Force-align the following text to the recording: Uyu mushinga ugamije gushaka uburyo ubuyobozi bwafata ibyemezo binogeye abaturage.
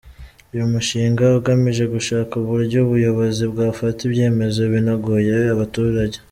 Uyu 0.53 0.65
mushinga 0.73 1.23
ugamije 1.39 1.83
gushaka 1.93 2.31
uburyo 2.41 2.77
ubuyobozi 2.85 3.43
bwafata 3.51 3.99
ibyemezo 4.07 4.61
binogeye 4.73 5.35
abaturage. 5.55 6.17